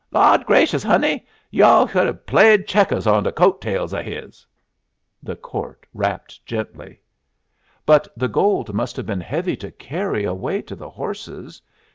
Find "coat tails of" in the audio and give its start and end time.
3.31-4.03